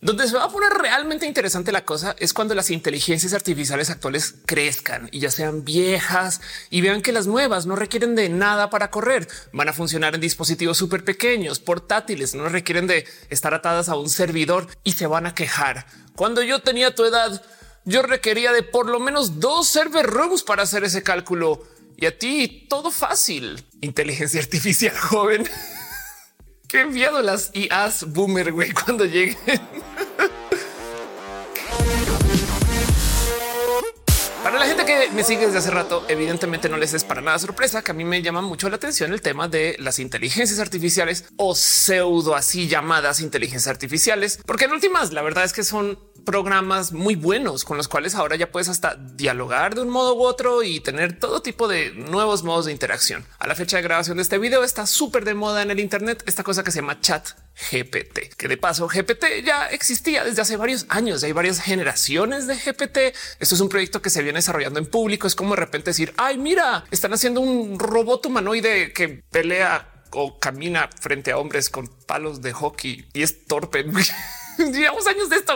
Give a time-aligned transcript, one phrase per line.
[0.00, 4.36] Donde se va a poner realmente interesante la cosa es cuando las inteligencias artificiales actuales
[4.46, 6.40] crezcan y ya sean viejas
[6.70, 9.26] y vean que las nuevas no requieren de nada para correr.
[9.52, 14.08] Van a funcionar en dispositivos súper pequeños, portátiles, no requieren de estar atadas a un
[14.08, 15.86] servidor y se van a quejar.
[16.14, 17.42] Cuando yo tenía tu edad,
[17.84, 22.16] yo requería de por lo menos dos server rooms para hacer ese cálculo y a
[22.16, 23.64] ti todo fácil.
[23.80, 25.44] Inteligencia artificial joven.
[26.68, 29.38] Qué enviado las IAs boomer, güey, cuando lleguen.
[34.48, 37.38] Para la gente que me sigue desde hace rato, evidentemente no les es para nada
[37.38, 41.26] sorpresa que a mí me llama mucho la atención el tema de las inteligencias artificiales
[41.36, 46.92] o pseudo así llamadas inteligencias artificiales, porque en últimas la verdad es que son programas
[46.92, 50.62] muy buenos con los cuales ahora ya puedes hasta dialogar de un modo u otro
[50.62, 53.26] y tener todo tipo de nuevos modos de interacción.
[53.38, 56.22] A la fecha de grabación de este video está súper de moda en el Internet
[56.24, 57.28] esta cosa que se llama chat
[57.70, 61.22] GPT, que de paso GPT ya existía desde hace varios años.
[61.24, 63.14] Hay varias generaciones de GPT.
[63.40, 65.26] Esto es un proyecto que se viene desarrollando en público.
[65.26, 70.38] Es como de repente decir, ay, mira, están haciendo un robot humanoide que pelea o
[70.38, 73.84] camina frente a hombres con palos de hockey y es torpe.
[74.72, 75.48] Llevamos años de esto.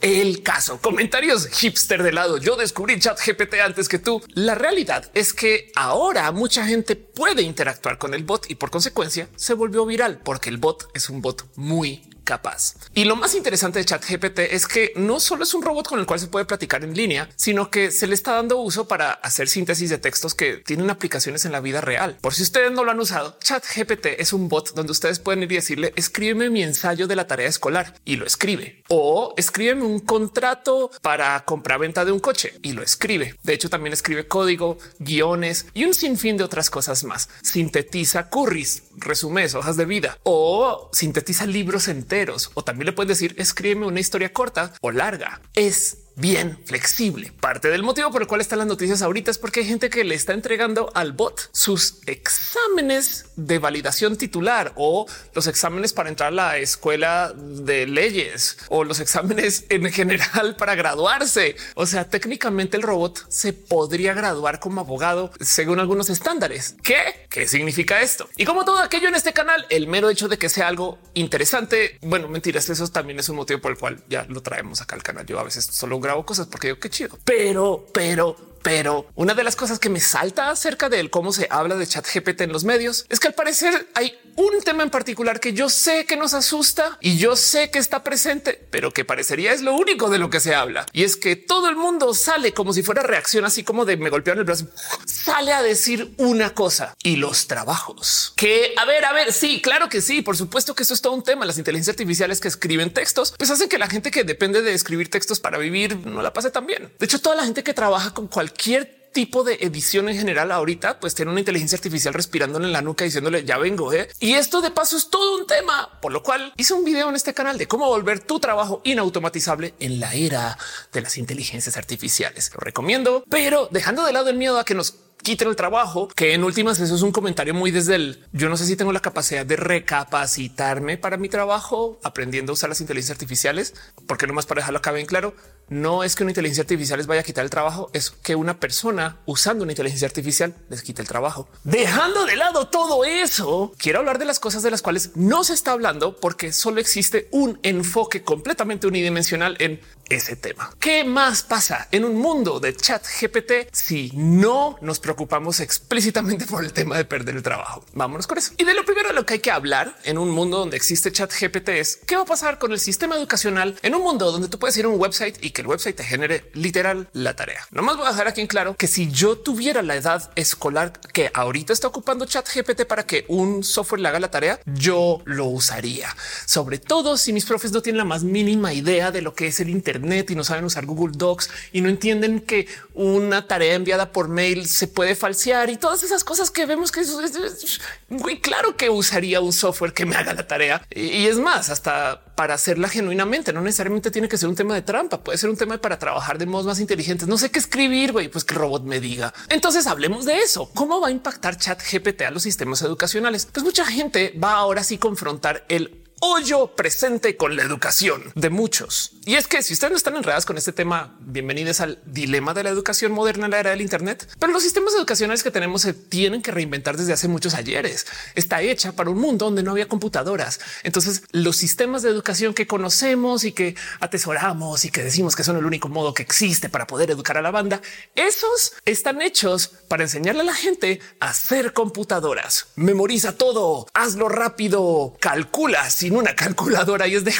[0.00, 2.38] El caso, comentarios hipster de lado.
[2.38, 4.22] Yo descubrí chat GPT antes que tú.
[4.34, 9.28] La realidad es que ahora mucha gente puede interactuar con el bot y por consecuencia
[9.36, 12.74] se volvió viral porque el bot es un bot muy capaz.
[12.94, 16.06] Y lo más interesante de ChatGPT es que no solo es un robot con el
[16.06, 19.48] cual se puede platicar en línea, sino que se le está dando uso para hacer
[19.48, 22.18] síntesis de textos que tienen aplicaciones en la vida real.
[22.20, 25.50] Por si ustedes no lo han usado, ChatGPT es un bot donde ustedes pueden ir
[25.50, 30.00] y decirle escríbeme mi ensayo de la tarea escolar y lo escribe o escríbeme un
[30.00, 33.36] contrato para comprar venta de un coche y lo escribe.
[33.42, 37.30] De hecho, también escribe código, guiones y un sinfín de otras cosas más.
[37.42, 43.34] Sintetiza curris, resúmenes, hojas de vida o sintetiza libros enteros o también le puedes decir
[43.38, 45.40] escríbeme una historia corta o larga.
[45.54, 47.32] Es bien flexible.
[47.40, 50.04] Parte del motivo por el cual están las noticias ahorita es porque hay gente que
[50.04, 56.28] le está entregando al bot sus exámenes de validación titular o los exámenes para entrar
[56.28, 61.56] a la escuela de leyes o los exámenes en general para graduarse.
[61.74, 66.76] O sea, técnicamente el robot se podría graduar como abogado según algunos estándares.
[66.82, 67.26] ¿Qué?
[67.30, 68.28] ¿Qué significa esto?
[68.36, 71.98] Y como todo aquello en este canal, el mero hecho de que sea algo interesante,
[72.02, 75.02] bueno, mentiras, eso también es un motivo por el cual ya lo traemos acá al
[75.02, 75.24] canal.
[75.26, 79.44] Yo a veces solo grabo cosas porque digo qué chido, pero, pero, pero una de
[79.44, 82.64] las cosas que me salta acerca de cómo se habla de chat GPT en los
[82.64, 86.34] medios es que al parecer hay un tema en particular que yo sé que nos
[86.34, 90.30] asusta y yo sé que está presente, pero que parecería es lo único de lo
[90.30, 90.86] que se habla.
[90.92, 94.10] Y es que todo el mundo sale como si fuera reacción, así como de me
[94.10, 94.66] golpearon el brazo,
[95.06, 99.88] sale a decir una cosa y los trabajos que a ver, a ver, sí, claro
[99.88, 101.44] que sí, por supuesto que eso es todo un tema.
[101.44, 105.10] Las inteligencias artificiales que escriben textos, pues hacen que la gente que depende de escribir
[105.10, 106.92] textos para vivir no la pase tan bien.
[106.98, 111.00] De hecho, toda la gente que trabaja con cualquier tipo de edición en general ahorita,
[111.00, 113.92] pues tiene una inteligencia artificial respirándole en la nuca diciéndole ya vengo.
[113.92, 114.08] ¿eh?
[114.20, 117.16] Y esto de paso es todo un tema, por lo cual hice un video en
[117.16, 120.58] este canal de cómo volver tu trabajo inautomatizable en la era
[120.92, 122.50] de las inteligencias artificiales.
[122.54, 126.34] Lo recomiendo, pero dejando de lado el miedo a que nos quiten el trabajo, que
[126.34, 129.00] en últimas eso es un comentario muy desde el yo no sé si tengo la
[129.00, 133.74] capacidad de recapacitarme para mi trabajo aprendiendo a usar las inteligencias artificiales,
[134.06, 135.34] porque nomás para dejarlo acá bien claro,
[135.70, 138.60] no es que una inteligencia artificial les vaya a quitar el trabajo, es que una
[138.60, 141.48] persona usando una inteligencia artificial les quite el trabajo.
[141.64, 145.54] Dejando de lado todo eso, quiero hablar de las cosas de las cuales no se
[145.54, 149.80] está hablando porque solo existe un enfoque completamente unidimensional en
[150.10, 150.74] ese tema.
[150.78, 156.64] ¿Qué más pasa en un mundo de chat GPT si no nos preocupamos explícitamente por
[156.64, 157.84] el tema de perder el trabajo?
[157.94, 158.52] Vámonos con eso.
[158.58, 161.12] Y de lo primero de lo que hay que hablar en un mundo donde existe
[161.12, 164.48] chat GPT es qué va a pasar con el sistema educacional en un mundo donde
[164.48, 167.64] tú puedes ir a un website y que el website te genere literal la tarea.
[167.70, 171.30] Nomás voy a dejar aquí en claro que si yo tuviera la edad escolar que
[171.32, 175.46] ahorita está ocupando chat GPT para que un software le haga la tarea, yo lo
[175.46, 176.08] usaría.
[176.46, 179.60] Sobre todo si mis profes no tienen la más mínima idea de lo que es
[179.60, 184.12] el Internet y no saben usar Google Docs y no entienden que una tarea enviada
[184.12, 188.76] por mail se puede falsear y todas esas cosas que vemos que es, muy claro
[188.76, 190.82] que usaría un software que me haga la tarea.
[190.90, 194.82] Y, es más, hasta para hacerla genuinamente, no necesariamente tiene que ser un tema de
[194.82, 197.28] trampa, puede ser un tema para trabajar de modos más inteligentes.
[197.28, 199.34] No sé qué escribir, güey, pues que robot me diga.
[199.48, 200.70] Entonces hablemos de eso.
[200.74, 203.46] ¿Cómo va a impactar chat GPT a los sistemas educacionales?
[203.52, 209.12] Pues mucha gente va ahora sí confrontar el hoyo presente con la educación de muchos.
[209.24, 212.62] Y es que si ustedes no están enredados con este tema, bienvenidos al dilema de
[212.62, 214.28] la educación moderna en la era del Internet.
[214.38, 218.06] Pero los sistemas educacionales que tenemos se tienen que reinventar desde hace muchos ayeres.
[218.34, 220.60] Está hecha para un mundo donde no había computadoras.
[220.82, 225.56] Entonces los sistemas de educación que conocemos y que atesoramos y que decimos que son
[225.56, 227.80] el único modo que existe para poder educar a la banda,
[228.14, 232.66] esos están hechos para enseñarle a la gente a hacer computadoras.
[232.76, 235.88] Memoriza todo, hazlo rápido, calcula
[236.18, 237.32] una calculadora y es de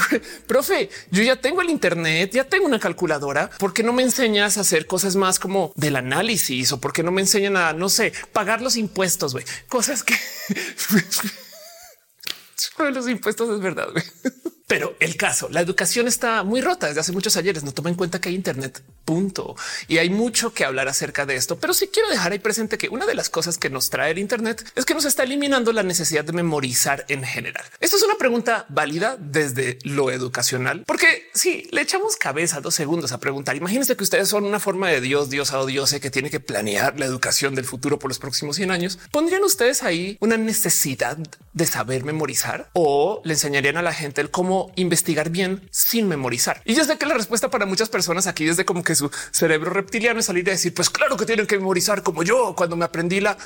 [0.47, 3.51] profe, yo ya tengo el Internet, ya tengo una calculadora.
[3.59, 7.03] ¿Por qué no me enseñas a hacer cosas más como del análisis o por qué
[7.03, 9.33] no me enseñan a, no sé, pagar los impuestos?
[9.33, 9.45] güey?
[9.69, 10.15] Cosas que
[12.93, 13.89] los impuestos es verdad.
[14.71, 17.65] Pero el caso, la educación está muy rota desde hace muchos ayeres.
[17.65, 19.57] No toma en cuenta que hay Internet, punto.
[19.89, 21.59] Y hay mucho que hablar acerca de esto.
[21.59, 24.19] Pero sí quiero dejar ahí presente que una de las cosas que nos trae el
[24.19, 27.65] Internet es que nos está eliminando la necesidad de memorizar en general.
[27.81, 33.11] Esto es una pregunta válida desde lo educacional, porque si le echamos cabeza dos segundos
[33.11, 36.31] a preguntar, imagínense que ustedes son una forma de Dios, Dios o Dios que tiene
[36.31, 39.01] que planear la educación del futuro por los próximos 100 años.
[39.11, 41.19] ¿Pondrían ustedes ahí una necesidad
[41.55, 46.61] de saber memorizar o le enseñarían a la gente el cómo investigar bien sin memorizar.
[46.65, 49.71] Y yo sé que la respuesta para muchas personas aquí desde como que su cerebro
[49.71, 52.85] reptiliano es salir a decir, pues claro que tienen que memorizar como yo cuando me
[52.85, 53.37] aprendí la...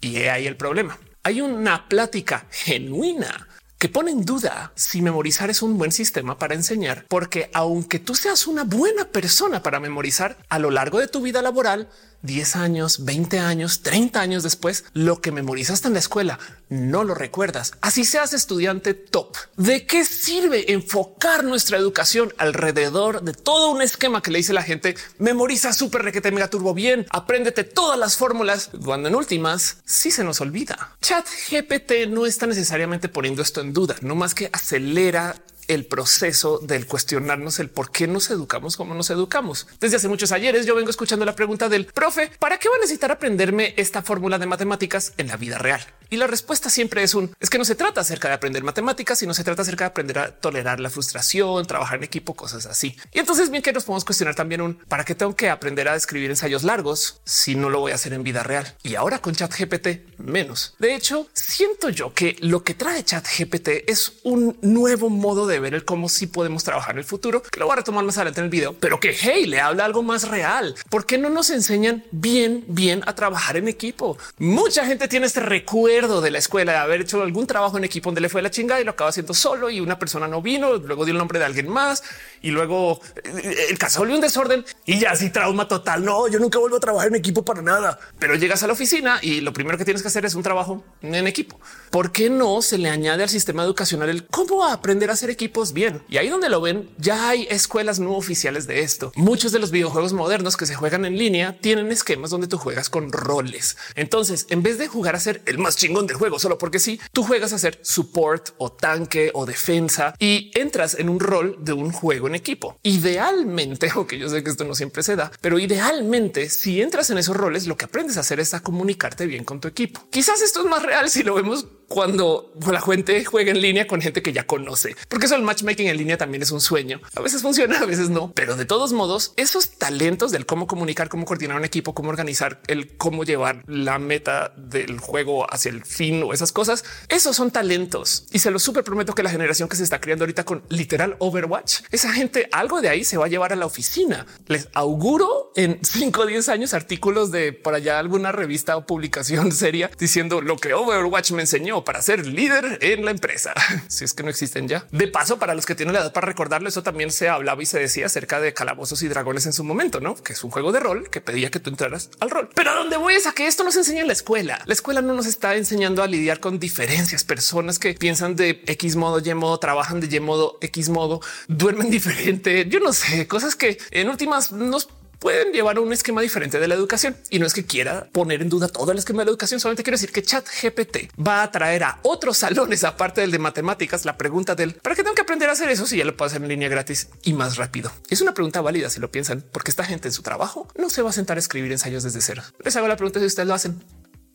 [0.00, 0.98] Y ahí el problema.
[1.22, 3.48] Hay una plática genuina
[3.78, 8.14] que pone en duda si memorizar es un buen sistema para enseñar, porque aunque tú
[8.14, 11.88] seas una buena persona para memorizar a lo largo de tu vida laboral,
[12.22, 16.38] 10 años, 20 años, 30 años después, lo que memorizaste en la escuela
[16.68, 17.72] no lo recuerdas.
[17.80, 19.36] Así seas estudiante top.
[19.56, 24.62] ¿De qué sirve enfocar nuestra educación alrededor de todo un esquema que le dice la
[24.62, 24.96] gente?
[25.18, 30.24] Memoriza súper requete mega turbo bien, apréndete todas las fórmulas, cuando en últimas sí se
[30.24, 30.96] nos olvida.
[31.00, 35.36] Chat GPT no está necesariamente poniendo esto en duda, no más que acelera
[35.68, 39.66] el proceso del cuestionarnos el por qué nos educamos como nos educamos.
[39.80, 42.78] Desde hace muchos ayeres yo vengo escuchando la pregunta del profe, ¿para qué va a
[42.78, 45.80] necesitar aprenderme esta fórmula de matemáticas en la vida real?
[46.10, 49.18] Y la respuesta siempre es un es que no se trata acerca de aprender matemáticas,
[49.18, 52.96] sino se trata acerca de aprender a tolerar la frustración, trabajar en equipo, cosas así.
[53.12, 55.96] Y entonces bien que nos podemos cuestionar también un para qué tengo que aprender a
[55.96, 58.74] escribir ensayos largos si no lo voy a hacer en vida real.
[58.82, 60.74] Y ahora con chat GPT menos.
[60.78, 65.60] De hecho, siento yo que lo que trae chat GPT es un nuevo modo de
[65.60, 68.16] ver el cómo sí podemos trabajar en el futuro, que lo voy a retomar más
[68.16, 70.74] adelante en el video, pero que hey, le habla algo más real.
[70.88, 74.16] ¿Por qué no nos enseñan bien, bien a trabajar en equipo?
[74.38, 78.08] Mucha gente tiene este recuerdo de la escuela de haber hecho algún trabajo en equipo
[78.08, 80.76] donde le fue la chingada y lo acaba haciendo solo y una persona no vino,
[80.76, 82.04] luego dio el nombre de alguien más
[82.40, 86.04] y luego eh, el caso volvió un desorden y ya así trauma total.
[86.04, 89.18] No, yo nunca vuelvo a trabajar en equipo para nada, pero llegas a la oficina
[89.22, 91.58] y lo primero que tienes que hacer es un trabajo en equipo.
[91.90, 95.72] ¿Por qué no se le añade al sistema educacional el cómo aprender a hacer equipos
[95.72, 96.02] bien?
[96.08, 99.10] Y ahí donde lo ven, ya hay escuelas no oficiales de esto.
[99.16, 102.88] Muchos de los videojuegos modernos que se juegan en línea tienen esquemas donde tú juegas
[102.88, 103.76] con roles.
[103.96, 107.00] Entonces, en vez de jugar a ser el más chingón del juego solo porque sí,
[107.12, 111.72] tú juegas a ser support o tanque o defensa y entras en un rol de
[111.72, 112.78] un juego en equipo.
[112.82, 117.18] Idealmente, aunque yo sé que esto no siempre se da, pero idealmente, si entras en
[117.18, 120.06] esos roles, lo que aprendes a hacer es a comunicarte bien con tu equipo.
[120.10, 124.00] Quizás esto es más real si lo vemos cuando la gente juega en línea con
[124.00, 127.00] gente que ya conoce, porque eso el matchmaking en línea también es un sueño.
[127.14, 131.08] A veces funciona, a veces no, pero de todos modos, esos talentos del cómo comunicar,
[131.08, 135.84] cómo coordinar un equipo, cómo organizar el cómo llevar la meta del juego hacia el
[135.84, 139.68] fin o esas cosas, esos son talentos y se lo súper prometo que la generación
[139.68, 143.26] que se está creando ahorita con literal Overwatch, esa gente algo de ahí se va
[143.26, 144.26] a llevar a la oficina.
[144.46, 149.52] Les auguro en 5 o 10 años artículos de por allá alguna revista o publicación
[149.58, 153.54] seria diciendo lo que Overwatch me enseñó para ser líder en la empresa.
[153.88, 154.86] si es que no existen ya.
[154.90, 157.66] De paso, para los que tienen la edad para recordarlo, eso también se hablaba y
[157.66, 160.14] se decía acerca de calabozos y dragones en su momento, no?
[160.14, 162.48] Que es un juego de rol que pedía que tú entraras al rol.
[162.54, 164.60] Pero a dónde voy es a que esto nos enseña en la escuela.
[164.66, 168.96] La escuela no nos está enseñando a lidiar con diferencias, personas que piensan de X
[168.96, 172.66] modo, Y modo, trabajan de Y modo, X modo, duermen diferente.
[172.68, 174.88] Yo no sé, cosas que en últimas nos
[175.18, 177.16] pueden llevar un esquema diferente de la educación.
[177.30, 179.82] Y no es que quiera poner en duda todo el esquema de la educación, solamente
[179.82, 184.04] quiero decir que Chat GPT va a traer a otros salones, aparte del de matemáticas,
[184.04, 186.28] la pregunta del para qué tengo que aprender a hacer eso si ya lo puedo
[186.28, 187.90] hacer en línea gratis y más rápido.
[188.08, 191.02] Es una pregunta válida si lo piensan, porque esta gente en su trabajo no se
[191.02, 192.42] va a sentar a escribir ensayos desde cero.
[192.64, 193.82] Les hago la pregunta si ustedes lo hacen.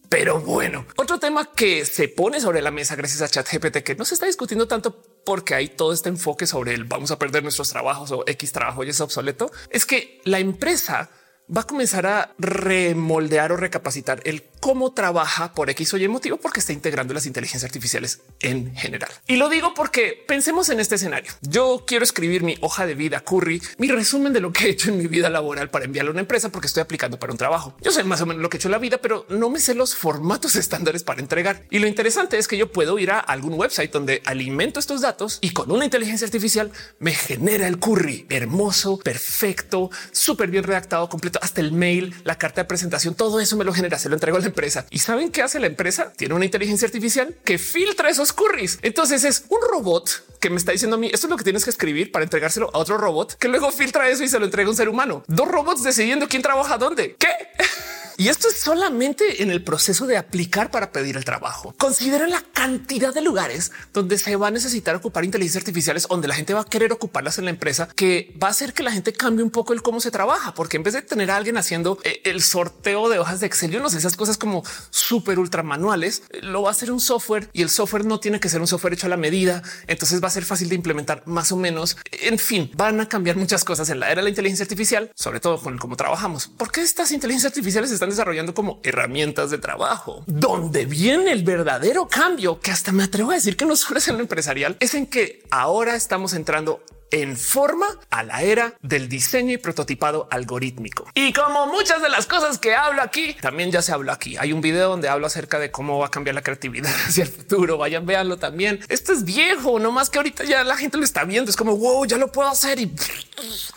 [0.10, 4.06] Pero bueno, otro tema que se pone sobre la mesa gracias a ChatGPT que no
[4.06, 7.70] se está discutiendo tanto porque hay todo este enfoque sobre el vamos a perder nuestros
[7.70, 11.10] trabajos o X trabajo y es obsoleto, es que la empresa
[11.56, 16.38] va a comenzar a remoldear o recapacitar el cómo trabaja por X o Y motivo,
[16.38, 19.12] porque está integrando las inteligencias artificiales en general.
[19.28, 21.34] Y lo digo porque pensemos en este escenario.
[21.42, 24.90] Yo quiero escribir mi hoja de vida curry, mi resumen de lo que he hecho
[24.90, 27.76] en mi vida laboral para enviarlo a una empresa porque estoy aplicando para un trabajo.
[27.82, 29.60] Yo sé más o menos lo que he hecho en la vida, pero no me
[29.60, 31.66] sé los formatos estándares para entregar.
[31.70, 35.40] Y lo interesante es que yo puedo ir a algún website donde alimento estos datos
[35.42, 41.38] y con una inteligencia artificial me genera el curry hermoso, perfecto, súper bien redactado, completo,
[41.42, 44.38] hasta el mail, la carta de presentación, todo eso me lo genera, se lo entrego
[44.38, 44.86] a la empresa.
[44.90, 46.14] ¿Y saben qué hace la empresa?
[46.16, 48.80] Tiene una inteligencia artificial que filtra esos curries.
[48.82, 51.64] Entonces es un robot que me está diciendo a mí esto es lo que tienes
[51.64, 54.68] que escribir para entregárselo a otro robot que luego filtra eso y se lo entrega
[54.68, 55.24] a un ser humano.
[55.28, 57.16] Dos robots decidiendo quién trabaja dónde.
[57.18, 57.30] ¿Qué?
[58.18, 61.74] Y esto es solamente en el proceso de aplicar para pedir el trabajo.
[61.78, 66.36] Considera la cantidad de lugares donde se va a necesitar ocupar inteligencias artificiales, donde la
[66.36, 69.14] gente va a querer ocuparlas en la empresa, que va a hacer que la gente
[69.14, 71.98] cambie un poco el cómo se trabaja, porque en vez de tener a alguien haciendo
[72.04, 75.64] eh, el sorteo de hojas de Excel, yo no sé, esas cosas como súper ultra
[75.64, 78.68] manuales, lo va a hacer un software y el software no tiene que ser un
[78.68, 79.64] software hecho a la medida.
[79.88, 81.98] Entonces va a ser fácil de implementar más o menos.
[82.12, 85.40] En fin, van a cambiar muchas cosas en la era de la inteligencia artificial, sobre
[85.40, 86.48] todo con cómo trabajamos.
[86.48, 90.24] ¿Por qué estas inteligencias artificiales están desarrollando como herramientas de trabajo.
[90.28, 94.08] Donde viene el verdadero cambio, que hasta me atrevo a decir que no solo es
[94.08, 96.84] en lo empresarial, es en que ahora estamos entrando
[97.14, 101.06] en forma a la era del diseño y prototipado algorítmico.
[101.14, 104.36] Y como muchas de las cosas que hablo aquí, también ya se habló aquí.
[104.38, 107.30] Hay un video donde hablo acerca de cómo va a cambiar la creatividad hacia el
[107.30, 107.78] futuro.
[107.78, 108.80] Vayan, véanlo también.
[108.90, 111.52] Esto es viejo, no más que ahorita ya la gente lo está viendo.
[111.52, 112.80] Es como wow, ya lo puedo hacer.
[112.80, 112.92] Y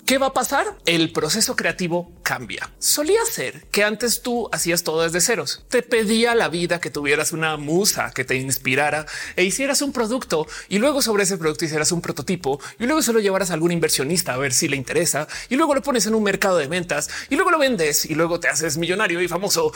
[0.07, 0.67] qué va a pasar?
[0.87, 2.71] El proceso creativo cambia.
[2.79, 5.63] Solía ser que antes tú hacías todo desde ceros.
[5.69, 9.05] Te pedía la vida que tuvieras una musa que te inspirara
[9.37, 13.21] e hicieras un producto y luego sobre ese producto hicieras un prototipo y luego solo
[13.27, 16.23] llevaras a algún inversionista a ver si le interesa y luego lo pones en un
[16.23, 19.73] mercado de ventas y luego lo vendes y luego te haces millonario y famoso.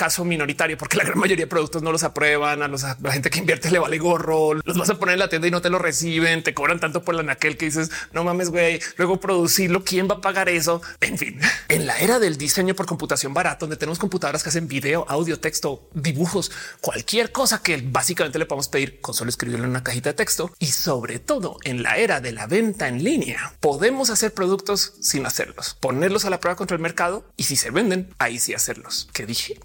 [0.00, 2.62] Caso minoritario, porque la gran mayoría de productos no los aprueban.
[2.62, 5.28] A, los, la gente que invierte le vale gorro, los vas a poner en la
[5.28, 8.24] tienda y no te lo reciben, te cobran tanto por la naquel que dices no
[8.24, 8.80] mames, güey.
[8.96, 10.80] Luego producirlo, quién va a pagar eso?
[11.02, 11.38] En fin,
[11.68, 15.38] en la era del diseño por computación barato, donde tenemos computadoras que hacen video, audio,
[15.38, 20.08] texto, dibujos, cualquier cosa que básicamente le podemos pedir con solo escribirlo en una cajita
[20.08, 24.32] de texto y sobre todo en la era de la venta en línea, podemos hacer
[24.32, 28.38] productos sin hacerlos, ponerlos a la prueba contra el mercado y si se venden, ahí
[28.38, 29.10] sí hacerlos.
[29.12, 29.60] ¿Qué dije?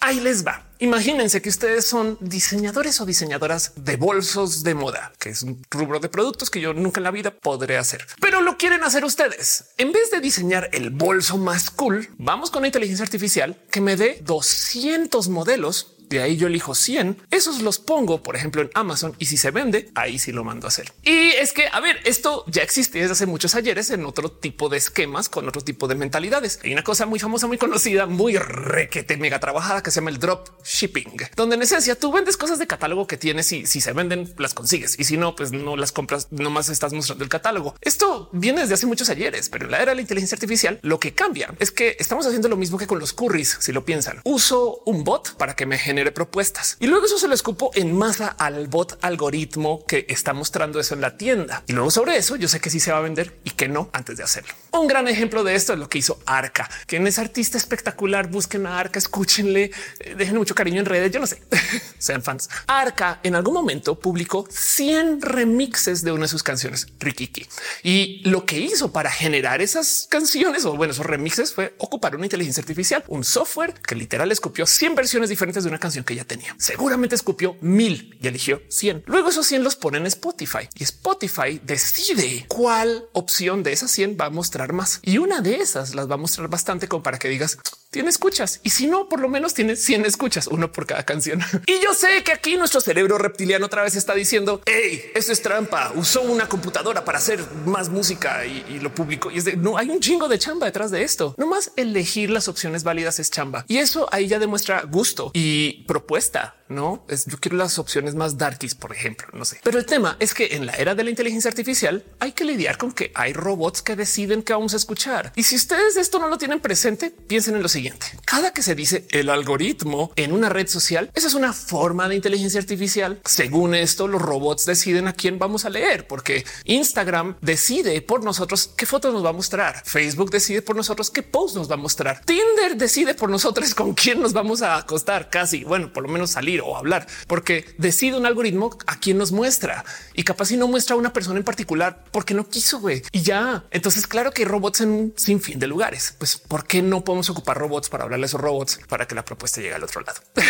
[0.00, 0.66] Ahí les va.
[0.78, 6.00] Imagínense que ustedes son diseñadores o diseñadoras de bolsos de moda, que es un rubro
[6.00, 9.70] de productos que yo nunca en la vida podré hacer, pero lo quieren hacer ustedes.
[9.78, 13.96] En vez de diseñar el bolso más cool, vamos con la inteligencia artificial que me
[13.96, 17.22] dé 200 modelos de ahí yo elijo 100.
[17.30, 20.66] Esos los pongo, por ejemplo, en Amazon y si se vende, ahí sí lo mando
[20.66, 20.92] a hacer.
[21.02, 24.68] Y es que, a ver, esto ya existe desde hace muchos ayeres en otro tipo
[24.68, 26.60] de esquemas con otro tipo de mentalidades.
[26.64, 30.18] Hay una cosa muy famosa, muy conocida, muy requete mega trabajada que se llama el
[30.18, 33.92] drop shipping, donde en esencia tú vendes cosas de catálogo que tienes y si se
[33.92, 37.74] venden las consigues y si no, pues no las compras, nomás estás mostrando el catálogo.
[37.80, 41.00] Esto viene desde hace muchos ayeres, pero en la era de la inteligencia artificial lo
[41.00, 43.58] que cambia es que estamos haciendo lo mismo que con los curries.
[43.60, 47.18] Si lo piensan, uso un bot para que me genere genere propuestas y luego eso
[47.18, 51.62] se lo escupo en masa al bot algoritmo que está mostrando eso en la tienda.
[51.66, 53.88] Y luego sobre eso yo sé que sí se va a vender y que no
[53.94, 54.52] antes de hacerlo.
[54.72, 58.28] Un gran ejemplo de esto es lo que hizo Arca, quien es artista espectacular.
[58.28, 61.10] Busquen a Arca, escúchenle, eh, dejen mucho cariño en redes.
[61.10, 61.42] Yo no sé,
[61.98, 62.50] sean fans.
[62.66, 67.46] Arca en algún momento publicó 100 remixes de una de sus canciones, Rikiki.
[67.82, 72.26] Y lo que hizo para generar esas canciones o bueno, esos remixes fue ocupar una
[72.26, 76.24] inteligencia artificial, un software que literal escupió 100 versiones diferentes de una canción que ya
[76.24, 76.54] tenía.
[76.58, 79.04] Seguramente escupió mil y eligió 100.
[79.06, 84.16] Luego esos 100 los pone en Spotify y Spotify decide cuál opción de esas 100
[84.20, 85.00] va a mostrar más.
[85.02, 87.58] Y una de esas las va a mostrar bastante como para que digas
[87.90, 91.40] tiene escuchas y si no, por lo menos tiene 100 escuchas, uno por cada canción.
[91.66, 95.42] Y yo sé que aquí nuestro cerebro reptiliano otra vez está diciendo hey, eso es
[95.42, 95.92] trampa.
[95.94, 99.30] Usó una computadora para hacer más música y, lo publicó.
[99.30, 101.34] Y es de no hay un chingo de chamba detrás de esto.
[101.38, 105.75] No más elegir las opciones válidas es chamba y eso ahí ya demuestra gusto y
[105.86, 109.60] propuesta no es yo quiero las opciones más darkies, por ejemplo, no sé.
[109.62, 112.78] Pero el tema es que en la era de la inteligencia artificial hay que lidiar
[112.78, 115.32] con que hay robots que deciden que vamos a escuchar.
[115.36, 118.06] Y si ustedes esto no lo tienen presente, piensen en lo siguiente.
[118.24, 122.16] Cada que se dice el algoritmo en una red social, esa es una forma de
[122.16, 123.20] inteligencia artificial.
[123.24, 128.70] Según esto, los robots deciden a quién vamos a leer, porque Instagram decide por nosotros
[128.76, 129.82] qué fotos nos va a mostrar.
[129.84, 132.22] Facebook decide por nosotros qué post nos va a mostrar.
[132.24, 135.64] Tinder decide por nosotros con quién nos vamos a acostar casi.
[135.66, 139.84] Bueno, por lo menos salir o hablar, porque decide un algoritmo a quién nos muestra
[140.14, 143.02] y capaz si no muestra a una persona en particular porque no quiso güey.
[143.12, 143.64] y ya.
[143.70, 146.14] Entonces, claro que hay robots en un sinfín de lugares.
[146.18, 149.24] Pues, ¿por qué no podemos ocupar robots para hablarle a esos robots para que la
[149.24, 150.20] propuesta llegue al otro lado?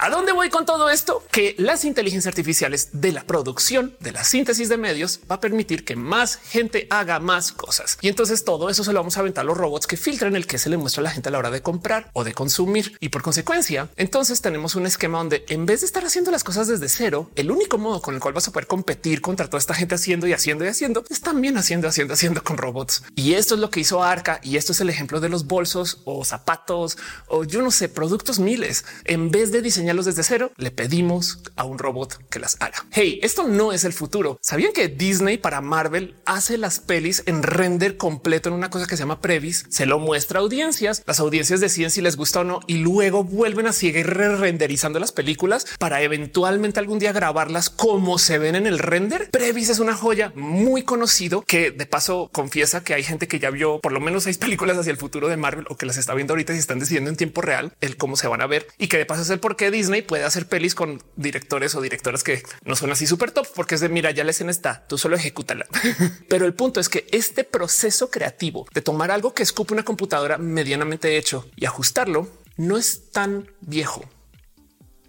[0.00, 1.24] ¿A dónde voy con todo esto?
[1.32, 5.84] Que las inteligencias artificiales de la producción, de la síntesis de medios, va a permitir
[5.84, 7.98] que más gente haga más cosas.
[8.00, 10.46] Y entonces todo eso se lo vamos a aventar a los robots que filtran el
[10.46, 12.96] que se le muestra a la gente a la hora de comprar o de consumir.
[13.00, 16.68] Y por consecuencia, entonces tenemos un esquema donde en vez de estar haciendo las cosas
[16.68, 19.74] desde cero, el único modo con el cual vas a poder competir contra toda esta
[19.74, 23.02] gente haciendo y haciendo y haciendo es también haciendo, haciendo, haciendo con robots.
[23.16, 24.38] Y esto es lo que hizo Arca.
[24.44, 28.38] Y esto es el ejemplo de los bolsos o zapatos o yo no sé, productos
[28.38, 28.84] miles.
[29.04, 32.84] En vez de diseñarlos desde cero, le pedimos a un robot que las haga.
[32.90, 34.38] Hey, esto no es el futuro.
[34.42, 38.96] ¿Sabían que Disney para Marvel hace las pelis en render completo en una cosa que
[38.96, 39.64] se llama Previs?
[39.70, 41.02] Se lo muestra a audiencias.
[41.06, 45.12] Las audiencias deciden si les gusta o no y luego vuelven a seguir renderizando las
[45.12, 49.30] películas para eventualmente algún día grabarlas como se ven en el render.
[49.30, 53.48] Previs es una joya muy conocido que de paso confiesa que hay gente que ya
[53.48, 56.12] vio por lo menos seis películas hacia el futuro de Marvel o que las está
[56.12, 58.88] viendo ahorita y están decidiendo en tiempo real el cómo se van a ver y
[58.88, 62.24] que de paso es el por qué Disney puede hacer pelis con directores o directoras
[62.24, 64.98] que no son así súper top porque es de mira, ya la escena está, tú
[64.98, 65.66] solo ejecútala.
[66.28, 70.36] Pero el punto es que este proceso creativo de tomar algo que escupe una computadora
[70.36, 74.04] medianamente hecho y ajustarlo no es tan viejo.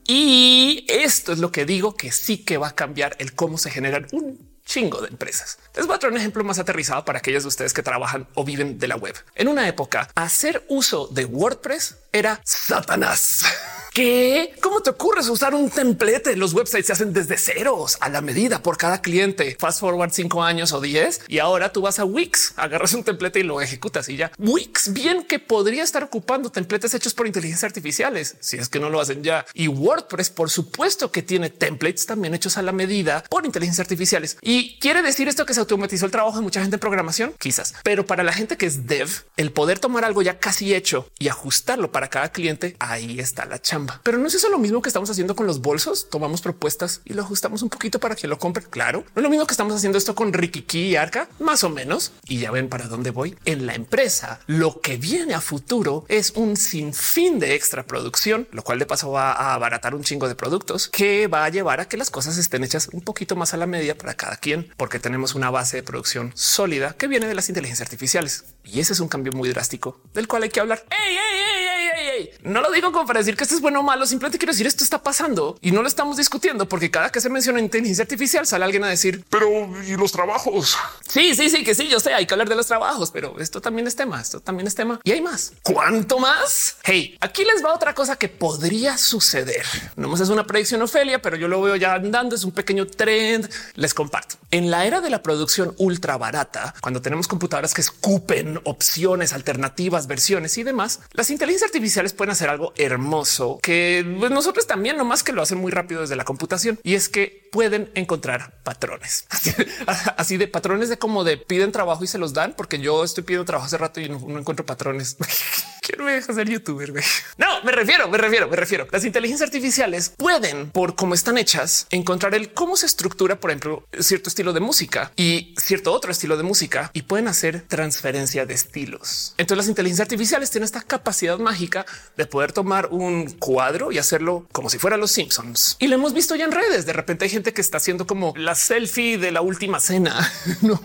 [0.07, 3.69] Y esto es lo que digo que sí que va a cambiar el cómo se
[3.69, 5.57] generan un chingo de empresas.
[5.75, 8.45] Les voy a traer un ejemplo más aterrizado para aquellos de ustedes que trabajan o
[8.45, 9.15] viven de la web.
[9.33, 13.43] En una época, hacer uso de WordPress era Satanás.
[13.93, 14.53] ¿Qué?
[14.61, 16.35] ¿Cómo te ocurres usar un templete?
[16.35, 19.57] Los websites se hacen desde ceros a la medida por cada cliente.
[19.59, 23.39] Fast forward cinco años o diez y ahora tú vas a Wix, agarras un templete
[23.39, 24.31] y lo ejecutas y ya.
[24.37, 28.91] Wix bien que podría estar ocupando templates hechos por inteligencia artificiales si es que no
[28.91, 29.45] lo hacen ya.
[29.55, 34.37] Y WordPress, por supuesto que tiene templates también hechos a la medida por inteligencia artificiales.
[34.41, 37.75] Y quiere decir esto que se automatizó el trabajo de mucha gente en programación, quizás,
[37.83, 41.27] pero para la gente que es dev, el poder tomar algo ya casi hecho y
[41.27, 44.01] ajustarlo para cada cliente, ahí está la chamba.
[44.03, 46.09] Pero no es eso lo mismo que estamos haciendo con los bolsos.
[46.09, 48.63] Tomamos propuestas y lo ajustamos un poquito para que lo compre.
[48.63, 51.69] Claro, no es lo mismo que estamos haciendo esto con Rikiki y Arca, más o
[51.69, 52.11] menos.
[52.27, 53.37] Y ya ven para dónde voy.
[53.45, 58.63] En la empresa, lo que viene a futuro es un sinfín de extra producción, lo
[58.63, 61.87] cual de paso va a abaratar un chingo de productos que va a llevar a
[61.87, 64.37] que las cosas estén hechas un poquito más a la media para cada
[64.77, 68.45] porque tenemos una base de producción sólida que viene de las inteligencias artificiales.
[68.63, 70.83] Y ese es un cambio muy drástico del cual hay que hablar.
[70.89, 74.51] ¡Ey, no lo digo como para decir que esto es bueno o malo, simplemente quiero
[74.51, 78.03] decir esto está pasando y no lo estamos discutiendo porque cada que se menciona inteligencia
[78.03, 79.49] artificial sale alguien a decir, pero
[79.83, 80.77] y los trabajos.
[81.07, 83.61] Sí, sí, sí, que sí, yo sé, hay que hablar de los trabajos, pero esto
[83.61, 85.53] también es tema, esto también es tema y hay más.
[85.63, 86.77] ¿Cuánto más?
[86.83, 89.65] Hey, aquí les va otra cosa que podría suceder.
[89.95, 92.87] No más es una predicción Ofelia, pero yo lo veo ya andando, es un pequeño
[92.87, 93.49] trend.
[93.75, 94.35] Les comparto.
[94.51, 100.07] En la era de la producción ultra barata, cuando tenemos computadoras que escupen opciones, alternativas,
[100.07, 105.05] versiones y demás, las inteligencias artificiales pueden hacer algo hermoso que pues, nosotros también, no
[105.05, 106.79] más que lo hacen muy rápido desde la computación.
[106.83, 109.25] Y es que pueden encontrar patrones
[110.17, 113.23] así, de patrones de como de piden trabajo y se los dan, porque yo estoy
[113.23, 115.17] pidiendo trabajo hace rato y no, encuentro patrones.
[115.81, 116.93] Quiero ser youtuber.
[117.37, 118.87] No, me refiero, me refiero, me refiero.
[118.91, 123.87] Las inteligencias artificiales pueden, por cómo están hechas, encontrar el cómo se estructura, por ejemplo,
[123.99, 128.53] cierto estilo de música y cierto otro estilo de música y pueden hacer transferencia de
[128.53, 129.33] estilos.
[129.37, 134.47] Entonces las inteligencias artificiales tienen esta capacidad mágica de poder tomar un cuadro y hacerlo
[134.51, 135.75] como si fuera los Simpsons.
[135.79, 136.85] Y lo hemos visto ya en redes.
[136.85, 140.31] De repente hay gente que está haciendo como la selfie de la última cena.
[140.61, 140.77] No,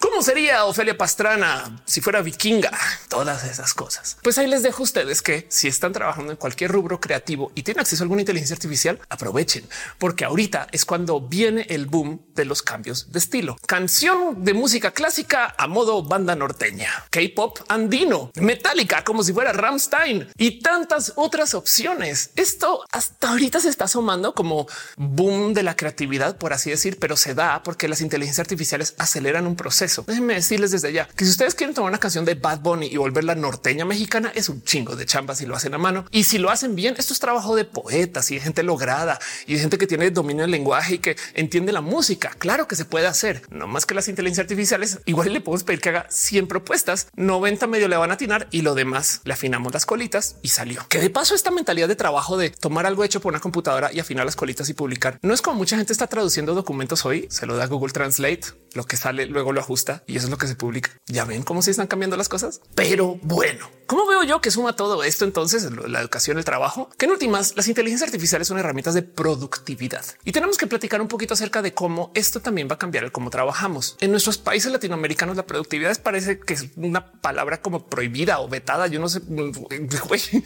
[0.00, 2.72] cómo sería Ofelia Pastrana si fuera vikinga?
[3.08, 4.18] Todas esas cosas.
[4.22, 7.62] Pues ahí les dejo a ustedes que si están trabajando en cualquier rubro creativo y
[7.62, 9.68] tienen acceso a alguna inteligencia artificial, aprovechen,
[9.98, 13.56] porque ahorita es cuando viene el boom de los cambios de estilo.
[13.66, 20.28] Canción de música clásica a modo banda norteña, K-pop andino, metálica como si fuera Ramstein
[20.36, 22.30] y tantas otras opciones.
[22.36, 25.99] Esto hasta ahorita se está asomando como boom de la creatividad,
[26.38, 30.04] por así decir, pero se da porque las inteligencias artificiales aceleran un proceso.
[30.06, 32.96] Déjenme decirles desde ya que si ustedes quieren tomar una canción de Bad Bunny y
[32.96, 36.06] volverla norteña mexicana, es un chingo de chamba si lo hacen a mano.
[36.10, 39.54] Y si lo hacen bien, esto es trabajo de poetas y de gente lograda y
[39.54, 42.30] de gente que tiene dominio del lenguaje y que entiende la música.
[42.38, 45.00] Claro que se puede hacer, no más que las inteligencias artificiales.
[45.04, 48.62] Igual le podemos pedir que haga 100 propuestas, 90 medio le van a atinar y
[48.62, 50.86] lo demás le afinamos las colitas y salió.
[50.88, 54.00] Que de paso esta mentalidad de trabajo de tomar algo hecho por una computadora y
[54.00, 57.26] afinar las colitas y publicar no es como mucha gente está traduciendo documentos hoy.
[57.30, 60.38] Se lo da Google Translate lo que sale luego lo ajusta y eso es lo
[60.38, 60.90] que se publica.
[61.06, 62.60] Ya ven cómo se están cambiando las cosas.
[62.74, 66.88] Pero bueno, ¿cómo veo yo que suma todo esto entonces la educación, el trabajo?
[66.96, 71.08] Que en últimas las inteligencias artificiales son herramientas de productividad y tenemos que platicar un
[71.08, 73.96] poquito acerca de cómo esto también va a cambiar el cómo trabajamos.
[74.00, 78.86] En nuestros países latinoamericanos la productividad parece que es una palabra como prohibida o vetada.
[78.86, 79.20] Yo no sé.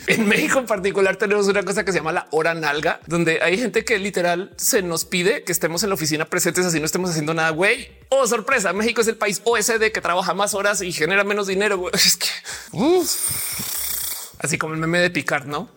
[0.06, 3.58] En México en particular tenemos una cosa que se llama la hora nalga, donde hay
[3.58, 7.10] gente que literal se nos pide que estemos en la oficina presentes así no estemos
[7.10, 7.50] haciendo nada.
[7.50, 11.46] Güey, oh sorpresa, México es el país OSD que trabaja más horas y genera menos
[11.46, 11.90] dinero.
[11.94, 12.28] Es que
[14.38, 15.70] así como el meme de picar, no?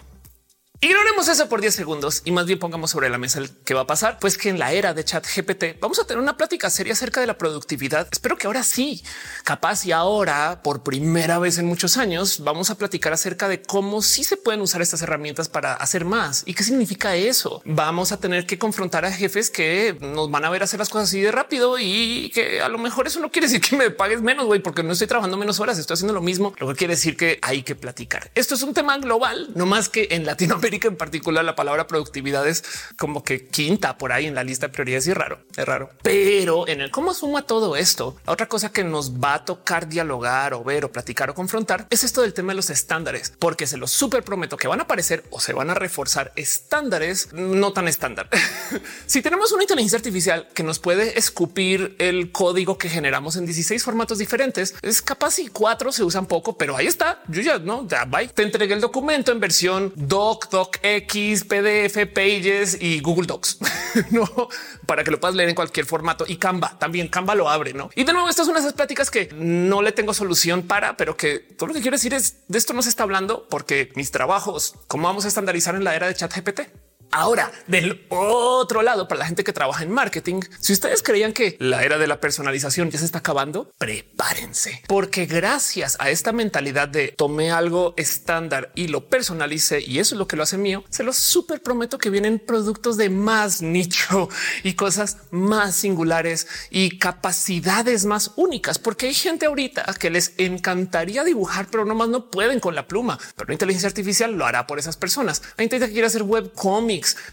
[0.79, 3.81] Ignoremos eso por 10 segundos y más bien pongamos sobre la mesa el que va
[3.81, 6.69] a pasar, pues que en la era de chat GPT vamos a tener una plática
[6.69, 8.07] seria acerca de la productividad.
[8.11, 9.03] Espero que ahora sí,
[9.43, 14.03] capaz y ahora por primera vez en muchos años vamos a platicar acerca de cómo
[14.03, 17.59] sí se pueden usar estas herramientas para hacer más y qué significa eso.
[17.65, 21.09] Vamos a tener que confrontar a jefes que nos van a ver hacer las cosas
[21.09, 24.21] así de rápido y que a lo mejor eso no quiere decir que me pagues
[24.21, 26.93] menos, güey, porque no estoy trabajando menos horas, estoy haciendo lo mismo, lo que quiere
[26.93, 28.29] decir que hay que platicar.
[28.35, 32.47] Esto es un tema global, no más que en Latinoamérica en particular la palabra productividad
[32.47, 32.63] es
[32.97, 35.89] como que quinta por ahí en la lista de prioridades y raro, es raro.
[36.03, 39.87] Pero en el cómo suma todo esto, la otra cosa que nos va a tocar
[39.87, 43.67] dialogar o ver o platicar o confrontar es esto del tema de los estándares, porque
[43.67, 47.73] se los súper prometo que van a aparecer o se van a reforzar estándares no
[47.73, 48.29] tan estándar.
[49.05, 53.83] si tenemos una inteligencia artificial que nos puede escupir el código que generamos en 16
[53.83, 57.21] formatos diferentes, es capaz y cuatro se usan poco, pero ahí está.
[57.27, 58.27] Yo ya no, ya bye.
[58.27, 60.49] Te entregué el documento en versión doc,
[60.81, 63.59] X, PDF, Pages y Google Docs,
[64.11, 64.49] no
[64.85, 67.07] para que lo puedas leer en cualquier formato y Canva también.
[67.09, 67.89] Canva lo abre, no?
[67.95, 71.39] Y de nuevo, estas son esas pláticas que no le tengo solución para, pero que
[71.39, 74.75] todo lo que quiero decir es de esto no se está hablando porque mis trabajos,
[74.87, 76.86] cómo vamos a estandarizar en la era de chat GPT.
[77.11, 81.55] Ahora, del otro lado, para la gente que trabaja en marketing, si ustedes creían que
[81.59, 86.87] la era de la personalización ya se está acabando, prepárense, porque gracias a esta mentalidad
[86.87, 90.83] de tomé algo estándar y lo personalicé y eso es lo que lo hace mío,
[90.89, 94.29] se los súper prometo que vienen productos de más nicho
[94.63, 101.23] y cosas más singulares y capacidades más únicas, porque hay gente ahorita que les encantaría
[101.23, 104.79] dibujar, pero nomás no pueden con la pluma, pero la inteligencia artificial lo hará por
[104.79, 105.41] esas personas.
[105.57, 106.23] Hay gente que quiere hacer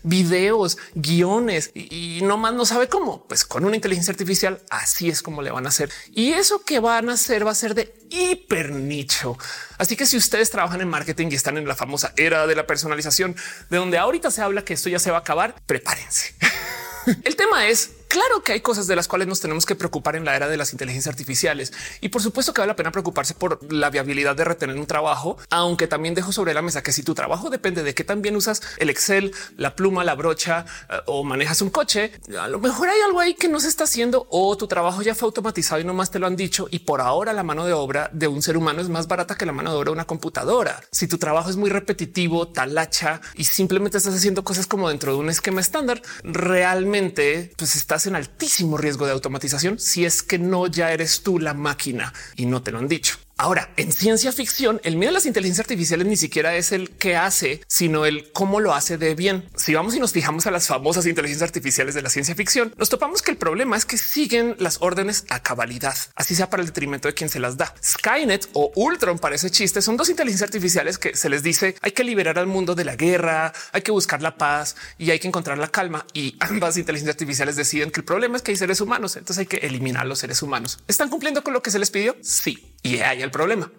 [0.02, 3.26] videos, guiones y, no más no sabe cómo.
[3.26, 5.90] Pues con una inteligencia artificial así es como le van a hacer.
[6.12, 9.36] Y eso que van a hacer va a ser de hiper nicho.
[9.78, 12.66] Así que si ustedes trabajan en marketing y están en la famosa era de la
[12.66, 13.36] personalización,
[13.70, 16.34] de donde ahorita se habla que esto ya se va a acabar, prepárense.
[17.24, 20.24] El tema es Claro que hay cosas de las cuales nos tenemos que preocupar en
[20.24, 23.58] la era de las inteligencias artificiales y por supuesto que vale la pena preocuparse por
[23.72, 27.12] la viabilidad de retener un trabajo, aunque también dejo sobre la mesa que si tu
[27.12, 31.60] trabajo depende de qué también usas el Excel, la pluma, la brocha eh, o manejas
[31.60, 34.68] un coche, a lo mejor hay algo ahí que no se está haciendo o tu
[34.68, 37.42] trabajo ya fue automatizado y no más te lo han dicho y por ahora la
[37.42, 39.86] mano de obra de un ser humano es más barata que la mano de obra
[39.86, 40.80] de una computadora.
[40.92, 45.18] Si tu trabajo es muy repetitivo, talacha y simplemente estás haciendo cosas como dentro de
[45.18, 50.66] un esquema estándar, realmente pues estás en altísimo riesgo de automatización si es que no
[50.66, 53.18] ya eres tú la máquina y no te lo han dicho.
[53.36, 57.16] Ahora, en ciencia ficción, el miedo a las inteligencias artificiales ni siquiera es el que
[57.16, 59.48] hace, sino el cómo lo hace de bien.
[59.56, 62.90] Si vamos y nos fijamos a las famosas inteligencias artificiales de la ciencia ficción, nos
[62.90, 66.68] topamos que el problema es que siguen las órdenes a cabalidad, así sea para el
[66.68, 67.74] detrimento de quien se las da.
[67.82, 71.90] Skynet o Ultron para ese chiste son dos inteligencias artificiales que se les dice hay
[71.90, 75.26] que liberar al mundo de la guerra, hay que buscar la paz y hay que
[75.26, 76.06] encontrar la calma.
[76.12, 79.46] Y ambas inteligencias artificiales deciden que el problema es que hay seres humanos, entonces hay
[79.46, 80.78] que eliminar los seres humanos.
[80.86, 82.16] ¿Están cumpliendo con lo que se les pidió?
[82.22, 82.73] Sí.
[82.84, 83.72] Y hay el problema.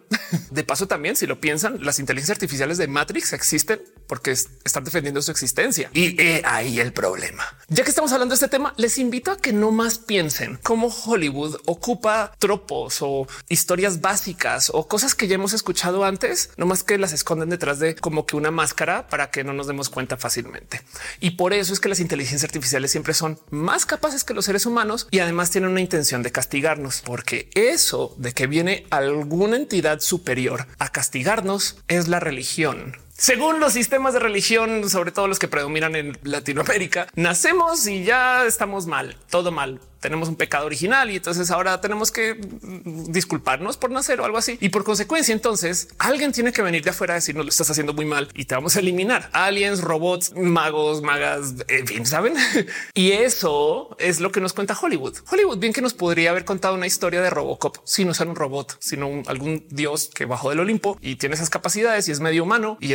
[0.50, 5.22] De paso, también, si lo piensan, las inteligencias artificiales de Matrix existen porque están defendiendo
[5.22, 5.91] su existencia.
[5.94, 7.44] Y ahí el problema.
[7.68, 10.88] Ya que estamos hablando de este tema, les invito a que no más piensen cómo
[10.88, 16.84] Hollywood ocupa tropos o historias básicas o cosas que ya hemos escuchado antes, no más
[16.84, 20.18] que las esconden detrás de como que una máscara para que no nos demos cuenta
[20.18, 20.82] fácilmente.
[21.20, 24.65] Y por eso es que las inteligencias artificiales siempre son más capaces que los seres
[24.65, 29.99] humanos y además tienen una intención de castigarnos, porque eso de que viene alguna entidad
[29.99, 33.05] superior a castigarnos es la religión.
[33.17, 38.45] Según los sistemas de religión, sobre todo los que predominan en Latinoamérica, nacemos y ya
[38.45, 43.89] estamos mal, todo mal tenemos un pecado original y entonces ahora tenemos que disculparnos por
[43.89, 44.56] nacer o algo así.
[44.62, 47.71] Y por consecuencia, entonces alguien tiene que venir de afuera a decir no lo estás
[47.71, 51.56] haciendo muy mal y te vamos a eliminar aliens, robots, magos, magas,
[52.04, 52.36] saben?
[52.93, 55.17] y eso es lo que nos cuenta Hollywood.
[55.32, 58.36] Hollywood bien que nos podría haber contado una historia de Robocop si no es un
[58.36, 62.43] robot, sino algún dios que bajó del Olimpo y tiene esas capacidades y es medio
[62.43, 62.93] humano y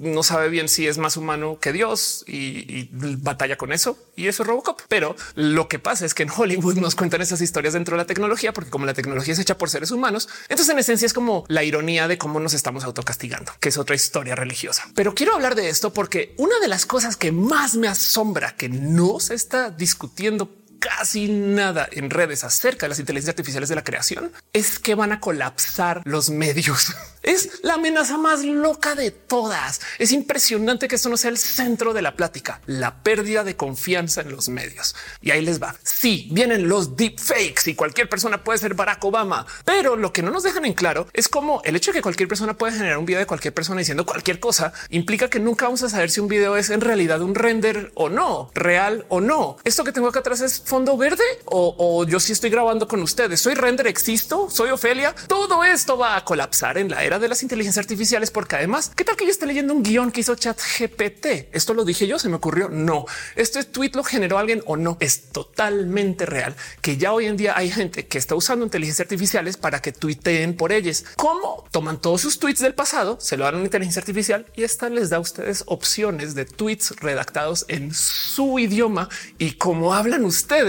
[0.00, 3.98] no sabe bien si es más humano que Dios y, batalla con eso.
[4.16, 4.80] Y eso es Robocop.
[4.88, 8.06] Pero lo que pasa es que en Hollywood nos cuentan esas historias dentro de la
[8.06, 11.44] tecnología, porque como la tecnología es hecha por seres humanos, entonces en esencia es como
[11.48, 14.88] la ironía de cómo nos estamos autocastigando, que es otra historia religiosa.
[14.94, 18.68] Pero quiero hablar de esto porque una de las cosas que más me asombra que
[18.68, 23.84] no se está discutiendo casi nada en redes acerca de las inteligencias artificiales de la
[23.84, 26.92] creación es que van a colapsar los medios.
[27.22, 29.80] Es la amenaza más loca de todas.
[30.00, 34.22] Es impresionante que esto no sea el centro de la plática, la pérdida de confianza
[34.22, 34.96] en los medios.
[35.20, 35.76] Y ahí les va.
[35.84, 40.32] Sí, vienen los deepfakes y cualquier persona puede ser Barack Obama, pero lo que no
[40.32, 43.06] nos dejan en claro es cómo el hecho de que cualquier persona puede generar un
[43.06, 46.26] video de cualquier persona diciendo cualquier cosa implica que nunca vamos a saber si un
[46.26, 49.58] video es en realidad un render o no, real o no.
[49.62, 53.42] Esto que tengo acá atrás es fondo verde o, yo sí estoy grabando con ustedes.
[53.42, 55.14] Soy render, existo, soy Ofelia.
[55.26, 59.04] Todo esto va a colapsar en la era de las inteligencias artificiales, porque además, ¿qué
[59.04, 61.52] tal que yo esté leyendo un guion que hizo Chat GPT?
[61.52, 62.70] Esto lo dije yo, se me ocurrió.
[62.70, 63.04] No,
[63.36, 64.96] este tweet lo generó alguien o no.
[64.98, 69.58] Es totalmente real que ya hoy en día hay gente que está usando inteligencias artificiales
[69.58, 71.04] para que tuiteen por ellos.
[71.16, 71.66] ¿Cómo?
[71.70, 74.88] Toman todos sus tweets del pasado, se lo dan a una inteligencia artificial y esta
[74.88, 80.61] les da a ustedes opciones de tweets redactados en su idioma y cómo hablan ustedes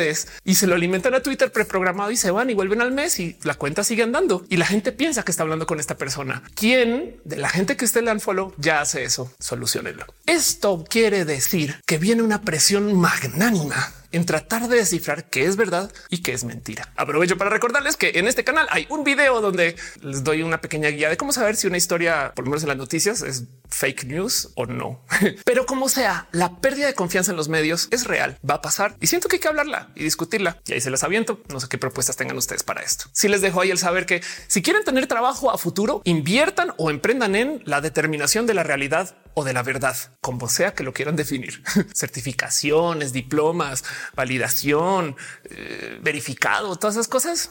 [0.43, 3.37] y se lo alimentan a Twitter preprogramado y se van y vuelven al mes y
[3.43, 6.43] la cuenta sigue andando y la gente piensa que está hablando con esta persona.
[6.55, 9.31] ¿Quién de la gente que usted le dan follow ya hace eso?
[9.39, 10.05] Solucionenlo.
[10.25, 15.91] Esto quiere decir que viene una presión magnánima en tratar de descifrar qué es verdad
[16.09, 16.93] y qué es mentira.
[16.95, 20.89] Aprovecho para recordarles que en este canal hay un video donde les doy una pequeña
[20.89, 24.05] guía de cómo saber si una historia, por lo menos en las noticias, es fake
[24.05, 25.03] news o no.
[25.45, 28.95] Pero como sea, la pérdida de confianza en los medios es real, va a pasar
[29.01, 30.59] y siento que hay que hablarla y discutirla.
[30.67, 31.41] Y ahí se las aviento.
[31.49, 33.05] No sé qué propuestas tengan ustedes para esto.
[33.11, 36.91] Si les dejo ahí el saber que si quieren tener trabajo a futuro, inviertan o
[36.91, 40.93] emprendan en la determinación de la realidad o de la verdad, como sea que lo
[40.93, 41.63] quieran definir.
[41.93, 43.83] Certificaciones, diplomas,
[44.15, 45.15] validación,
[45.45, 47.49] eh, verificado, todas esas cosas.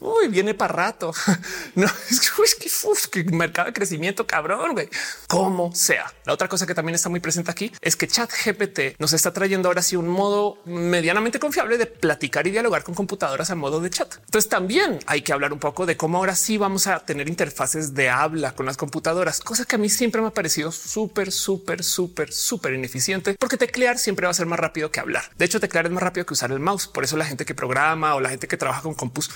[0.00, 1.12] Uy, viene para rato.
[1.74, 4.88] No es que, mercado de crecimiento cabrón, güey.
[5.28, 6.12] Como sea.
[6.24, 9.32] La otra cosa que también está muy presente aquí es que Chat GPT nos está
[9.32, 13.80] trayendo ahora sí un modo medianamente confiable de platicar y dialogar con computadoras a modo
[13.80, 14.14] de chat.
[14.24, 17.94] Entonces también hay que hablar un poco de cómo ahora sí vamos a tener interfaces
[17.94, 21.84] de habla con las computadoras, cosa que a mí siempre me ha parecido súper, súper,
[21.84, 25.24] súper, súper ineficiente, porque teclear siempre va a ser más rápido que hablar.
[25.36, 26.88] De hecho, teclear es más rápido que usar el mouse.
[26.88, 29.30] Por eso la gente que programa o la gente que trabaja con compus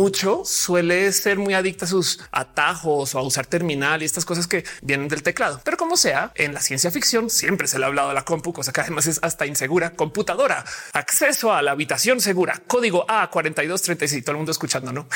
[0.00, 4.46] mucho suele ser muy adicta a sus atajos o a usar terminal y estas cosas
[4.46, 5.60] que vienen del teclado.
[5.62, 8.54] Pero como sea, en la ciencia ficción siempre se le ha hablado de la compu,
[8.54, 9.90] cosa que además es hasta insegura.
[9.90, 15.06] Computadora, acceso a la habitación segura, código A4236, todo el mundo escuchando, ¿no?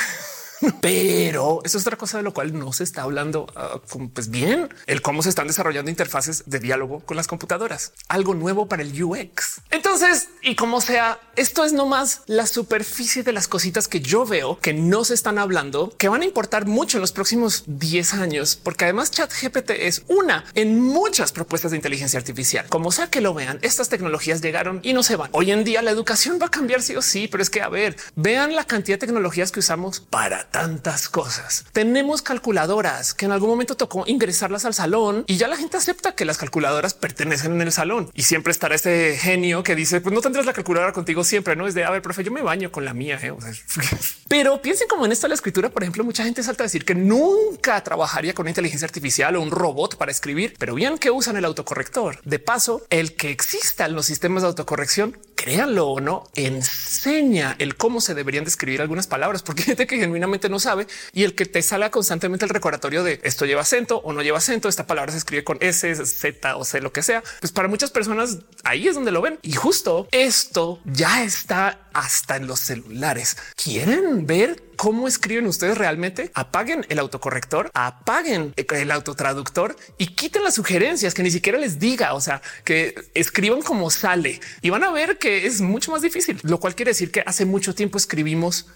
[0.81, 3.79] Pero eso es otra cosa de lo cual no se está hablando ah,
[4.13, 8.67] pues bien el cómo se están desarrollando interfaces de diálogo con las computadoras, algo nuevo
[8.67, 9.61] para el UX.
[9.71, 14.59] Entonces, y como sea, esto es nomás la superficie de las cositas que yo veo
[14.59, 18.55] que no se están hablando, que van a importar mucho en los próximos 10 años,
[18.61, 22.67] porque además chat GPT es una en muchas propuestas de inteligencia artificial.
[22.69, 25.29] Como sea que lo vean, estas tecnologías llegaron y no se van.
[25.33, 27.69] Hoy en día la educación va a cambiar sí o sí, pero es que a
[27.69, 31.65] ver, vean la cantidad de tecnologías que usamos para tantas cosas.
[31.71, 36.15] Tenemos calculadoras que en algún momento tocó ingresarlas al salón y ya la gente acepta
[36.15, 40.13] que las calculadoras pertenecen en el salón y siempre estará este genio que dice pues
[40.13, 41.55] no tendrás la calculadora contigo siempre.
[41.55, 43.19] No es de a ver, profe, yo me baño con la mía.
[43.21, 43.33] ¿eh?
[44.27, 45.69] pero piensen como en esta la escritura.
[45.69, 49.51] Por ejemplo, mucha gente salta a decir que nunca trabajaría con inteligencia artificial o un
[49.51, 52.21] robot para escribir, pero bien que usan el autocorrector.
[52.23, 57.75] De paso, el que exista en los sistemas de autocorrección, créanlo o no, enseña el
[57.75, 61.45] cómo se deberían describir algunas palabras, porque gente que genuinamente no sabe y el que
[61.45, 64.69] te sale constantemente el recordatorio de esto lleva acento o no lleva acento.
[64.69, 67.23] Esta palabra se escribe con S, Z o C, lo que sea.
[67.39, 69.39] Pues para muchas personas ahí es donde lo ven.
[69.41, 73.37] Y justo esto ya está hasta en los celulares.
[73.55, 76.31] ¿Quieren ver cómo escriben ustedes realmente?
[76.33, 82.13] Apaguen el autocorrector, apaguen el autotraductor y quiten las sugerencias que ni siquiera les diga.
[82.13, 86.39] O sea, que escriban como sale y van a ver que es mucho más difícil,
[86.43, 88.67] lo cual quiere decir que hace mucho tiempo escribimos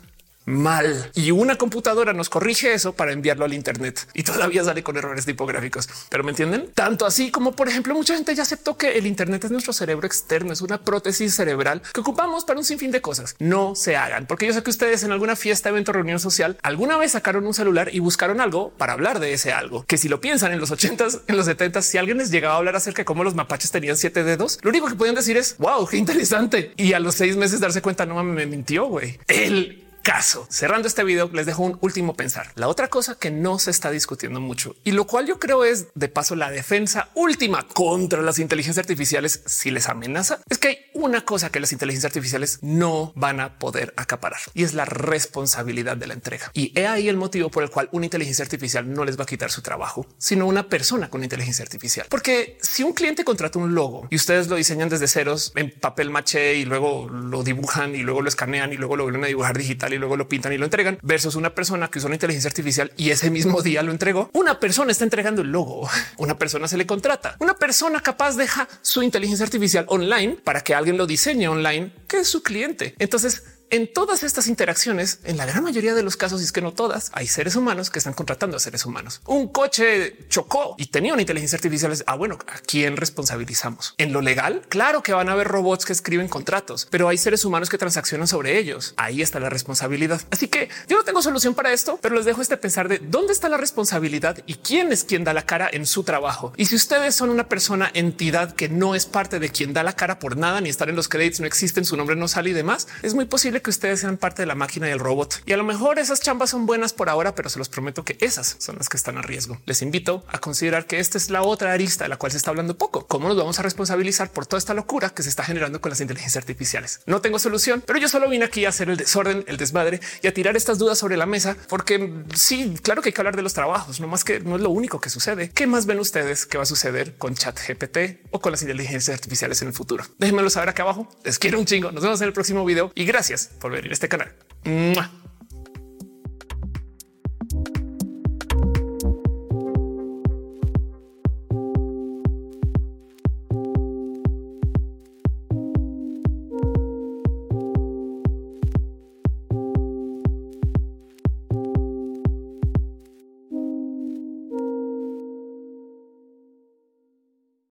[0.46, 4.98] mal y una computadora nos corrige eso para enviarlo al Internet y todavía sale con
[4.98, 5.90] errores tipográficos.
[6.10, 9.44] Pero me entienden tanto así como, por ejemplo, mucha gente ya aceptó que el Internet
[9.44, 13.36] es nuestro cerebro externo, es una prótesis cerebral que ocupamos para un sinfín de cosas.
[13.40, 16.98] No se hagan, porque yo sé que ustedes en alguna fiesta, evento, reunión social alguna
[16.98, 20.22] vez sacaron un celular y buscaron algo para hablar de ese algo que si lo
[20.22, 23.06] piensan en los 80s, en los 70s, si alguien les llegaba a hablar acerca de
[23.06, 26.74] cómo los mapaches tenían siete dedos, lo único que podían decir es wow, qué interesante.
[26.78, 29.20] Y a los seis meses darse cuenta, no me mintió, güey.
[29.28, 30.48] El caso.
[30.50, 32.52] Cerrando este video, les dejo un último pensar.
[32.56, 35.86] La otra cosa que no se está discutiendo mucho y lo cual yo creo es
[35.94, 40.78] de paso la defensa última contra las inteligencias artificiales si les amenaza es que hay
[40.96, 45.96] una cosa que las inteligencias artificiales no van a poder acaparar y es la responsabilidad
[45.96, 46.50] de la entrega.
[46.56, 49.28] Y he ahí el motivo por el cual una inteligencia artificial no les va a
[49.28, 52.08] quitar su trabajo, sino una persona con inteligencia artificial.
[52.10, 56.10] Porque si un cliente contrata un logo y ustedes lo diseñan desde ceros en papel
[56.10, 59.56] maché y luego lo dibujan y luego lo escanean y luego lo vuelven a dibujar
[59.56, 62.48] digital y luego lo pintan y lo entregan versus una persona que usa una inteligencia
[62.48, 66.68] artificial y ese mismo día lo entregó, una persona está entregando el logo, una persona
[66.68, 71.06] se le contrata, una persona capaz deja su inteligencia artificial online para que alguien lo
[71.06, 72.96] diseñe online, que es su cliente.
[73.00, 76.62] Entonces, en todas estas interacciones, en la gran mayoría de los casos, y es que
[76.62, 79.22] no todas, hay seres humanos que están contratando a seres humanos.
[79.26, 81.94] Un coche chocó y tenía una inteligencia artificial.
[82.08, 83.96] Ah, bueno, ¿a quién responsabilizamos?
[83.98, 87.46] En lo legal, claro que van a haber robots que escriben contratos, pero hay seres
[87.46, 88.94] humanos que transaccionan sobre ellos.
[88.98, 90.22] Ahí está la responsabilidad.
[90.32, 93.34] Así que yo no tengo solución para esto, pero les dejo este pensar de dónde
[93.34, 96.54] está la responsabilidad y quién es quien da la cara en su trabajo.
[96.58, 99.96] Y si ustedes son una persona, entidad que no es parte de quien da la
[99.96, 102.54] cara por nada, ni estar en los créditos, no existen, su nombre no sale y
[102.54, 105.42] demás, es muy posible que ustedes sean parte de la máquina y el robot.
[105.46, 108.18] Y a lo mejor esas chambas son buenas por ahora, pero se los prometo que
[108.20, 109.60] esas son las que están a riesgo.
[109.66, 112.52] Les invito a considerar que esta es la otra arista de la cual se está
[112.52, 113.06] hablando poco.
[113.08, 116.02] ¿Cómo nos vamos a responsabilizar por toda esta locura que se está generando con las
[116.02, 117.02] inteligencias artificiales?
[117.06, 120.28] No tengo solución, pero yo solo vine aquí a hacer el desorden, el desmadre y
[120.28, 123.42] a tirar estas dudas sobre la mesa, porque sí, claro que hay que hablar de
[123.42, 125.50] los trabajos, no más que no es lo único que sucede.
[125.50, 129.16] ¿Qué más ven ustedes que va a suceder con chat GPT o con las inteligencias
[129.16, 130.06] artificiales en el futuro?
[130.18, 131.08] Déjenmelo saber acá abajo.
[131.24, 131.92] Les quiero un chingo.
[131.92, 134.32] Nos vemos en el próximo video y gracias por venir a este canal.